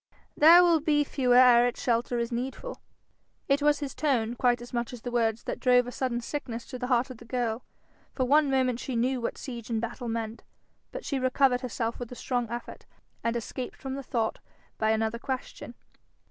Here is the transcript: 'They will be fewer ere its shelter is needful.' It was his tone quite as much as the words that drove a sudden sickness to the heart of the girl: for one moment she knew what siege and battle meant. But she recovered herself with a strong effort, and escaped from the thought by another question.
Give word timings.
'They 0.35 0.59
will 0.61 0.79
be 0.79 1.03
fewer 1.03 1.35
ere 1.35 1.67
its 1.67 1.79
shelter 1.79 2.17
is 2.17 2.31
needful.' 2.31 2.81
It 3.47 3.61
was 3.61 3.81
his 3.81 3.93
tone 3.93 4.33
quite 4.35 4.59
as 4.59 4.73
much 4.73 4.93
as 4.93 5.03
the 5.03 5.11
words 5.11 5.43
that 5.43 5.59
drove 5.59 5.85
a 5.85 5.91
sudden 5.91 6.21
sickness 6.21 6.65
to 6.71 6.79
the 6.79 6.87
heart 6.87 7.11
of 7.11 7.17
the 7.17 7.23
girl: 7.23 7.63
for 8.15 8.25
one 8.25 8.49
moment 8.49 8.79
she 8.79 8.95
knew 8.95 9.21
what 9.21 9.37
siege 9.37 9.69
and 9.69 9.79
battle 9.79 10.07
meant. 10.09 10.41
But 10.91 11.05
she 11.05 11.19
recovered 11.19 11.61
herself 11.61 11.99
with 11.99 12.11
a 12.11 12.15
strong 12.15 12.49
effort, 12.49 12.87
and 13.23 13.35
escaped 13.35 13.77
from 13.79 13.93
the 13.93 14.01
thought 14.01 14.39
by 14.79 14.89
another 14.89 15.19
question. 15.19 15.75